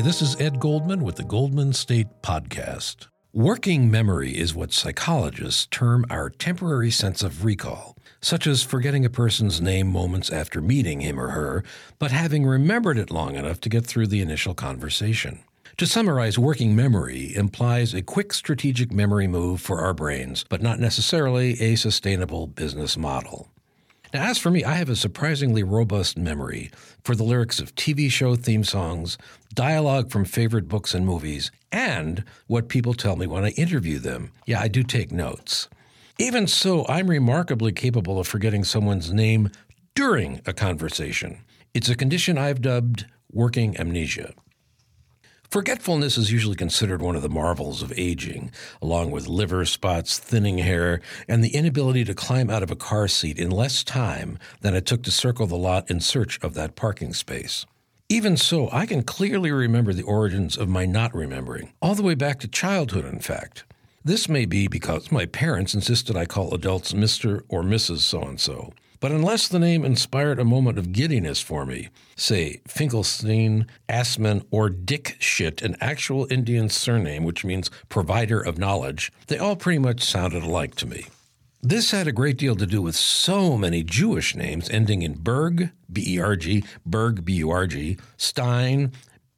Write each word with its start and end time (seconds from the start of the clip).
this 0.00 0.22
is 0.22 0.40
Ed 0.40 0.58
Goldman 0.58 1.04
with 1.04 1.16
the 1.16 1.22
Goldman 1.22 1.72
State 1.72 2.06
Podcast. 2.22 3.08
Working 3.32 3.90
memory 3.90 4.30
is 4.30 4.54
what 4.54 4.72
psychologists 4.72 5.66
term 5.70 6.06
our 6.08 6.30
temporary 6.30 6.90
sense 6.90 7.22
of 7.22 7.44
recall, 7.44 7.96
such 8.20 8.46
as 8.46 8.62
forgetting 8.62 9.04
a 9.04 9.10
person's 9.10 9.60
name 9.60 9.88
moments 9.88 10.30
after 10.30 10.60
meeting 10.60 11.00
him 11.00 11.20
or 11.20 11.28
her, 11.28 11.62
but 11.98 12.10
having 12.10 12.46
remembered 12.46 12.96
it 12.96 13.10
long 13.10 13.36
enough 13.36 13.60
to 13.60 13.68
get 13.68 13.84
through 13.84 14.06
the 14.06 14.22
initial 14.22 14.54
conversation. 14.54 15.40
To 15.76 15.86
summarize, 15.86 16.38
working 16.38 16.74
memory 16.74 17.34
implies 17.36 17.92
a 17.92 18.02
quick 18.02 18.32
strategic 18.32 18.92
memory 18.92 19.26
move 19.26 19.60
for 19.60 19.80
our 19.80 19.92
brains, 19.92 20.44
but 20.48 20.62
not 20.62 20.80
necessarily 20.80 21.60
a 21.60 21.76
sustainable 21.76 22.46
business 22.46 22.96
model. 22.96 23.51
Now, 24.12 24.28
as 24.28 24.36
for 24.36 24.50
me, 24.50 24.62
I 24.62 24.74
have 24.74 24.90
a 24.90 24.96
surprisingly 24.96 25.62
robust 25.62 26.18
memory 26.18 26.70
for 27.02 27.14
the 27.14 27.22
lyrics 27.22 27.60
of 27.60 27.74
TV 27.74 28.10
show 28.10 28.36
theme 28.36 28.62
songs, 28.62 29.16
dialogue 29.54 30.10
from 30.10 30.26
favorite 30.26 30.68
books 30.68 30.92
and 30.92 31.06
movies, 31.06 31.50
and 31.70 32.22
what 32.46 32.68
people 32.68 32.92
tell 32.92 33.16
me 33.16 33.26
when 33.26 33.44
I 33.44 33.50
interview 33.50 33.98
them. 33.98 34.30
Yeah, 34.44 34.60
I 34.60 34.68
do 34.68 34.82
take 34.82 35.12
notes. 35.12 35.68
Even 36.18 36.46
so, 36.46 36.86
I'm 36.88 37.08
remarkably 37.08 37.72
capable 37.72 38.20
of 38.20 38.28
forgetting 38.28 38.64
someone's 38.64 39.14
name 39.14 39.48
during 39.94 40.42
a 40.44 40.52
conversation. 40.52 41.38
It's 41.72 41.88
a 41.88 41.96
condition 41.96 42.36
I've 42.36 42.60
dubbed 42.60 43.06
working 43.32 43.80
amnesia. 43.80 44.34
Forgetfulness 45.52 46.16
is 46.16 46.32
usually 46.32 46.56
considered 46.56 47.02
one 47.02 47.14
of 47.14 47.20
the 47.20 47.28
marvels 47.28 47.82
of 47.82 47.92
aging, 47.94 48.50
along 48.80 49.10
with 49.10 49.28
liver 49.28 49.66
spots, 49.66 50.18
thinning 50.18 50.56
hair, 50.56 51.02
and 51.28 51.44
the 51.44 51.54
inability 51.54 52.04
to 52.04 52.14
climb 52.14 52.48
out 52.48 52.62
of 52.62 52.70
a 52.70 52.74
car 52.74 53.06
seat 53.06 53.38
in 53.38 53.50
less 53.50 53.84
time 53.84 54.38
than 54.62 54.74
it 54.74 54.86
took 54.86 55.02
to 55.02 55.10
circle 55.10 55.46
the 55.46 55.54
lot 55.54 55.90
in 55.90 56.00
search 56.00 56.40
of 56.42 56.54
that 56.54 56.74
parking 56.74 57.12
space. 57.12 57.66
Even 58.08 58.34
so, 58.34 58.70
I 58.72 58.86
can 58.86 59.02
clearly 59.02 59.52
remember 59.52 59.92
the 59.92 60.04
origins 60.04 60.56
of 60.56 60.70
my 60.70 60.86
not 60.86 61.14
remembering, 61.14 61.74
all 61.82 61.94
the 61.94 62.02
way 62.02 62.14
back 62.14 62.40
to 62.40 62.48
childhood, 62.48 63.04
in 63.04 63.20
fact. 63.20 63.64
This 64.02 64.30
may 64.30 64.46
be 64.46 64.68
because 64.68 65.12
my 65.12 65.26
parents 65.26 65.74
insisted 65.74 66.16
I 66.16 66.24
call 66.24 66.54
adults 66.54 66.94
Mr. 66.94 67.42
or 67.50 67.62
Mrs. 67.62 67.98
so 67.98 68.22
and 68.22 68.40
so. 68.40 68.72
But 69.02 69.10
unless 69.10 69.48
the 69.48 69.58
name 69.58 69.84
inspired 69.84 70.38
a 70.38 70.44
moment 70.44 70.78
of 70.78 70.92
giddiness 70.92 71.42
for 71.42 71.66
me, 71.66 71.88
say 72.14 72.60
Finkelstein, 72.68 73.66
Assman, 73.88 74.46
or 74.52 74.70
Dixit, 74.70 75.60
an 75.60 75.74
actual 75.80 76.28
Indian 76.30 76.68
surname 76.68 77.24
which 77.24 77.44
means 77.44 77.68
provider 77.88 78.40
of 78.40 78.58
knowledge, 78.58 79.12
they 79.26 79.38
all 79.38 79.56
pretty 79.56 79.80
much 79.80 80.04
sounded 80.04 80.44
alike 80.44 80.76
to 80.76 80.86
me. 80.86 81.06
This 81.60 81.90
had 81.90 82.06
a 82.06 82.12
great 82.12 82.38
deal 82.38 82.54
to 82.54 82.64
do 82.64 82.80
with 82.80 82.94
so 82.94 83.58
many 83.58 83.82
Jewish 83.82 84.36
names 84.36 84.70
ending 84.70 85.02
in 85.02 85.14
Berg, 85.14 85.72
B 85.92 86.14
E 86.14 86.20
R 86.20 86.36
G, 86.36 86.62
Berg, 86.86 87.24
B 87.24 87.32
U 87.34 87.50
R 87.50 87.66
G, 87.66 87.98
Stein, 88.16 88.92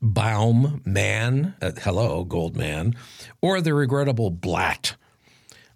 Baum, 0.00 0.80
Man, 0.86 1.54
uh, 1.60 1.72
hello, 1.82 2.24
Goldman, 2.24 2.94
or 3.42 3.60
the 3.60 3.74
regrettable 3.74 4.30
Blatt, 4.30 4.96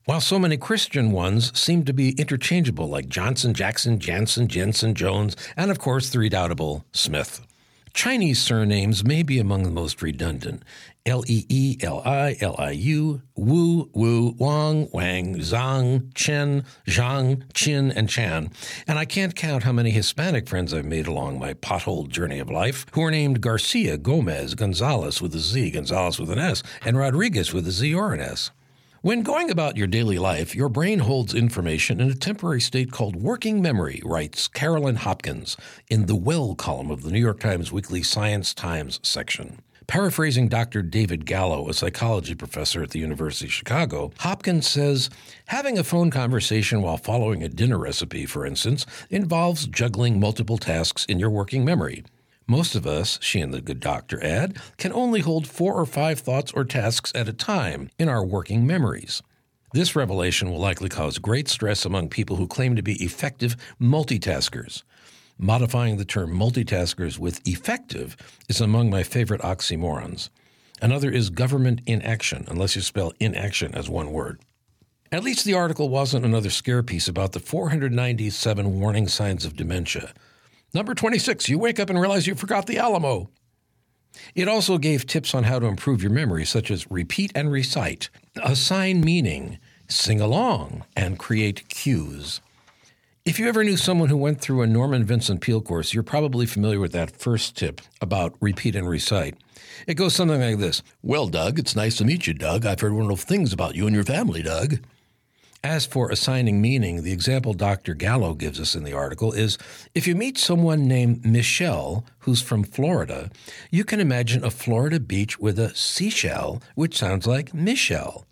while 0.05 0.21
so 0.21 0.39
many 0.39 0.57
Christian 0.57 1.13
ones 1.13 1.59
seem 1.59 1.85
to 1.85 1.93
be 1.93 2.11
interchangeable, 2.13 2.89
like 2.89 3.09
Johnson, 3.09 3.55
Jackson, 3.55 3.99
Jansen, 3.99 4.49
Jensen, 4.49 4.95
Jones, 4.95 5.37
and 5.57 5.71
of 5.71 5.79
course 5.79 6.11
the 6.11 6.19
redoubtable 6.19 6.85
Smith. 6.93 7.47
Chinese 7.95 8.43
surnames 8.43 9.05
may 9.05 9.23
be 9.23 9.39
among 9.39 9.63
the 9.63 9.71
most 9.71 10.03
redundant. 10.03 10.65
L 11.07 11.23
E 11.29 11.47
E 11.49 11.79
L 11.81 12.03
I 12.05 12.37
L 12.41 12.57
I 12.59 12.73
U, 12.73 13.23
Wu, 13.37 13.89
Wu, 13.95 14.35
Wang, 14.37 14.89
Wang, 14.93 15.37
Zhang, 15.37 16.13
Chen, 16.15 16.65
Zhang, 16.89 17.45
Qin, 17.53 17.93
and 17.95 18.09
Chan. 18.09 18.51
And 18.89 18.99
I 18.99 19.05
can't 19.05 19.37
count 19.37 19.63
how 19.63 19.73
many 19.73 19.91
Hispanic 19.91 20.49
friends 20.49 20.75
I've 20.75 20.85
made 20.85 21.07
along 21.07 21.39
my 21.39 21.55
pothole 21.55 22.09
journey 22.09 22.41
of 22.41 22.51
life 22.51 22.85
who 22.93 23.03
are 23.03 23.13
named 23.13 23.41
Garcia, 23.41 23.97
Gomez, 23.97 24.57
Gonzalez 24.57 25.23
with 25.23 25.35
a 25.37 25.41
Z, 25.41 25.71
Gonzalez 25.71 26.19
with 26.19 26.31
an 26.31 26.39
S, 26.41 26.65
and 26.85 26.99
Rodriguez 26.99 27.53
with 27.53 27.69
a 27.69 27.71
Z 27.71 27.95
or 27.95 28.13
an 28.13 28.21
S. 28.21 28.51
When 29.05 29.21
going 29.21 29.51
about 29.51 29.77
your 29.77 29.87
daily 29.87 30.19
life, 30.19 30.55
your 30.55 30.71
brain 30.71 31.01
holds 31.01 31.35
information 31.35 32.01
in 32.01 32.11
a 32.11 32.15
temporary 32.15 32.63
state 32.63 32.91
called 32.91 33.17
working 33.17 33.61
memory, 33.61 34.01
writes 34.03 34.49
Carolyn 34.49 34.97
Hopkins 34.97 35.59
in 35.91 36.07
the 36.07 36.17
Well 36.17 36.55
column 36.55 36.91
of 36.91 37.03
the 37.03 37.11
New 37.11 37.21
York 37.21 37.39
Times 37.39 37.71
Weekly 37.71 38.03
Science 38.03 38.55
Times 38.55 39.01
section. 39.03 39.61
Paraphrasing 39.87 40.49
Dr. 40.49 40.81
David 40.81 41.27
Gallo, 41.27 41.69
a 41.69 41.75
psychology 41.75 42.35
professor 42.35 42.83
at 42.83 42.93
the 42.93 42.99
University 42.99 43.45
of 43.45 43.53
Chicago, 43.53 44.11
Hopkins 44.21 44.67
says 44.67 45.11
having 45.49 45.77
a 45.77 45.85
phone 45.85 46.11
conversation 46.11 46.81
while 46.81 46.97
following 46.97 47.43
a 47.43 47.49
dinner 47.51 47.77
recipe, 47.77 48.25
for 48.25 48.47
instance, 48.47 48.87
involves 49.11 49.67
juggling 49.67 50.19
multiple 50.19 50.57
tasks 50.57 51.05
in 51.05 51.19
your 51.19 51.29
working 51.29 51.63
memory. 51.63 52.05
Most 52.47 52.75
of 52.75 52.87
us, 52.87 53.19
she 53.23 53.41
and 53.41 53.55
the 53.55 53.63
good 53.63 53.81
doctor 53.81 54.23
add, 54.23 54.59
can 54.77 54.93
only 54.93 55.21
hold 55.21 55.47
four 55.47 55.75
or 55.75 55.87
five 55.87 56.19
thoughts 56.21 56.53
or 56.53 56.65
tasks 56.65 57.11
at 57.15 57.29
a 57.29 57.33
time 57.33 57.91
in 57.99 58.09
our 58.09 58.25
working 58.25 58.67
memories. 58.67 59.23
This 59.73 59.97
revelation 59.97 60.51
will 60.51 60.61
likely 60.61 60.89
cause 60.89 61.19
great 61.19 61.49
stress 61.49 61.85
among 61.85 62.11
people 62.11 62.37
who 62.37 62.47
claim 62.47 62.77
to 62.77 62.83
be 62.83 63.03
effective 63.03 63.57
multitaskers. 63.81 64.83
Modifying 65.39 65.97
the 65.97 66.05
term 66.05 66.33
multitaskers 66.33 67.19
with 67.19 67.41
effective 67.49 68.17
is 68.49 68.61
among 68.61 68.91
my 68.91 69.03
favorite 69.03 69.41
oxymorons. 69.41 70.29
Another 70.83 71.11
is 71.11 71.31
government 71.31 71.81
inaction, 71.87 72.45
unless 72.49 72.77
you 72.77 72.83
spell 72.83 73.13
inaction 73.19 73.75
as 73.75 73.89
one 73.89 74.13
word. 74.13 74.41
At 75.11 75.25
least 75.25 75.45
the 75.45 75.55
article 75.55 75.89
wasn't 75.89 76.25
another 76.25 76.51
scare 76.51 76.83
piece 76.83 77.09
about 77.09 77.33
the 77.33 77.41
497 77.41 78.79
warning 78.79 79.09
signs 79.09 79.45
of 79.45 79.57
dementia. 79.57 80.13
Number 80.75 80.93
26, 80.93 81.49
you 81.49 81.57
wake 81.57 81.79
up 81.79 81.89
and 81.89 82.01
realize 82.01 82.27
you 82.27 82.35
forgot 82.35 82.67
the 82.67 82.79
Alamo. 82.79 83.31
It 84.35 84.49
also 84.49 84.77
gave 84.77 85.07
tips 85.07 85.33
on 85.33 85.45
how 85.45 85.61
to 85.61 85.67
improve 85.67 86.03
your 86.03 86.11
memory, 86.11 86.45
such 86.45 86.69
as 86.69 86.91
repeat 86.91 87.31
and 87.35 87.51
recite, 87.51 88.11
assign 88.43 89.01
meaning, 89.01 89.59
sing 89.87 90.21
along, 90.21 90.85
and 90.97 91.17
create 91.17 91.69
cues. 91.69 92.41
If 93.25 93.39
you 93.39 93.49
ever 93.49 93.63
knew 93.63 93.77
someone 93.77 94.09
who 94.09 94.17
went 94.17 94.41
through 94.41 94.63
a 94.63 94.67
Norman 94.67 95.05
Vincent 95.05 95.41
Peale 95.41 95.61
course, 95.61 95.95
you're 95.95 96.03
probably 96.03 96.45
familiar 96.45 96.81
with 96.81 96.93
that 96.93 97.17
first 97.17 97.57
tip 97.57 97.81
about 98.01 98.35
repeat 98.41 98.75
and 98.75 98.89
recite. 98.89 99.37
It 99.87 99.95
goes 99.95 100.15
something 100.15 100.41
like 100.41 100.59
this 100.59 100.83
Well, 101.03 101.29
Doug, 101.29 101.59
it's 101.61 101.77
nice 101.77 101.97
to 101.99 102.05
meet 102.05 102.27
you, 102.27 102.35
Doug. 102.35 102.67
I've 102.67 102.81
heard 102.81 102.93
wonderful 102.93 103.17
things 103.17 103.53
about 103.53 103.77
you 103.77 103.87
and 103.87 103.95
your 103.95 104.05
family, 104.05 104.43
Doug. 104.43 104.81
As 105.65 105.87
for 105.87 106.11
assigning 106.11 106.61
meaning, 106.61 107.05
the 107.05 107.13
example 107.13 107.55
Dr. 107.55 107.95
Gallo 107.95 108.35
gives 108.35 108.61
us 108.61 108.75
in 108.75 108.85
the 108.85 108.93
article 108.93 109.33
is 109.33 109.57
if 109.95 110.07
you 110.07 110.15
meet 110.15 110.37
someone 110.37 110.87
named 110.87 111.25
Michelle 111.25 112.05
who's 112.19 112.43
from 112.43 112.65
Florida, 112.65 113.31
you 113.71 113.83
can 113.83 113.99
imagine 113.99 114.45
a 114.45 114.51
Florida 114.51 115.01
beach 115.01 115.39
with 115.39 115.59
a 115.59 115.75
seashell, 115.75 116.63
which 116.75 116.99
sounds 116.99 117.27
like 117.27 117.55
Michelle. 117.55 118.27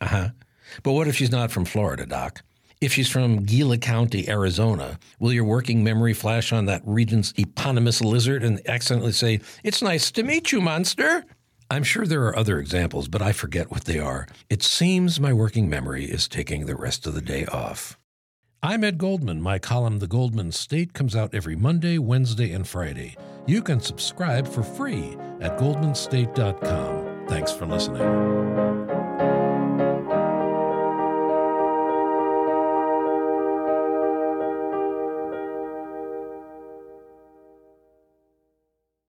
Uh 0.00 0.06
huh. 0.06 0.28
But 0.84 0.92
what 0.92 1.08
if 1.08 1.16
she's 1.16 1.32
not 1.32 1.50
from 1.50 1.64
Florida, 1.64 2.06
Doc? 2.06 2.42
If 2.80 2.92
she's 2.92 3.10
from 3.10 3.42
Gila 3.42 3.78
County, 3.78 4.28
Arizona, 4.28 5.00
will 5.18 5.32
your 5.32 5.44
working 5.44 5.82
memory 5.82 6.14
flash 6.14 6.52
on 6.52 6.66
that 6.66 6.82
region's 6.84 7.34
eponymous 7.36 8.00
lizard 8.00 8.44
and 8.44 8.60
accidentally 8.68 9.10
say, 9.10 9.40
It's 9.64 9.82
nice 9.82 10.12
to 10.12 10.22
meet 10.22 10.52
you, 10.52 10.60
monster? 10.60 11.24
I'm 11.72 11.84
sure 11.84 12.04
there 12.04 12.24
are 12.24 12.36
other 12.36 12.58
examples, 12.58 13.06
but 13.06 13.22
I 13.22 13.30
forget 13.30 13.70
what 13.70 13.84
they 13.84 14.00
are. 14.00 14.26
It 14.48 14.64
seems 14.64 15.20
my 15.20 15.32
working 15.32 15.70
memory 15.70 16.04
is 16.04 16.26
taking 16.26 16.66
the 16.66 16.74
rest 16.74 17.06
of 17.06 17.14
the 17.14 17.20
day 17.20 17.46
off. 17.46 17.96
I'm 18.60 18.82
Ed 18.82 18.98
Goldman. 18.98 19.40
My 19.40 19.60
column, 19.60 20.00
The 20.00 20.08
Goldman 20.08 20.50
State, 20.50 20.94
comes 20.94 21.14
out 21.14 21.32
every 21.32 21.54
Monday, 21.54 21.96
Wednesday, 21.96 22.50
and 22.50 22.66
Friday. 22.66 23.16
You 23.46 23.62
can 23.62 23.80
subscribe 23.80 24.48
for 24.48 24.64
free 24.64 25.16
at 25.40 25.58
goldmanstate.com. 25.58 27.26
Thanks 27.28 27.52
for 27.52 27.66
listening. 27.66 28.99